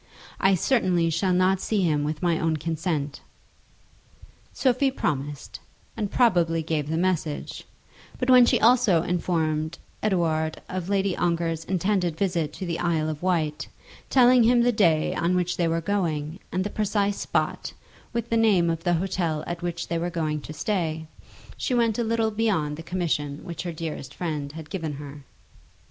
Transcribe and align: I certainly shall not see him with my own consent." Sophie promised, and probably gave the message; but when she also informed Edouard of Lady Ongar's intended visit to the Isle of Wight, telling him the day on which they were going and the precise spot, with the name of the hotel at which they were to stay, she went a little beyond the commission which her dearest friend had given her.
I 0.39 0.55
certainly 0.55 1.11
shall 1.11 1.31
not 1.31 1.61
see 1.61 1.83
him 1.83 2.03
with 2.03 2.23
my 2.23 2.39
own 2.39 2.57
consent." 2.57 3.21
Sophie 4.51 4.89
promised, 4.89 5.59
and 5.95 6.09
probably 6.09 6.63
gave 6.63 6.89
the 6.89 6.97
message; 6.97 7.65
but 8.17 8.27
when 8.27 8.47
she 8.47 8.59
also 8.59 9.03
informed 9.03 9.77
Edouard 10.01 10.59
of 10.67 10.89
Lady 10.89 11.15
Ongar's 11.15 11.63
intended 11.65 12.17
visit 12.17 12.51
to 12.53 12.65
the 12.65 12.79
Isle 12.79 13.09
of 13.09 13.21
Wight, 13.21 13.67
telling 14.09 14.41
him 14.41 14.63
the 14.63 14.71
day 14.71 15.13
on 15.13 15.35
which 15.35 15.55
they 15.57 15.67
were 15.67 15.81
going 15.81 16.39
and 16.51 16.63
the 16.63 16.71
precise 16.71 17.19
spot, 17.19 17.73
with 18.11 18.31
the 18.31 18.37
name 18.37 18.71
of 18.71 18.83
the 18.83 18.95
hotel 18.95 19.43
at 19.45 19.61
which 19.61 19.87
they 19.87 19.99
were 19.99 20.09
to 20.09 20.51
stay, 20.51 21.05
she 21.57 21.75
went 21.75 21.99
a 21.99 22.03
little 22.03 22.31
beyond 22.31 22.75
the 22.75 22.81
commission 22.81 23.43
which 23.43 23.61
her 23.61 23.71
dearest 23.71 24.15
friend 24.15 24.53
had 24.53 24.71
given 24.71 24.93
her. 24.93 25.25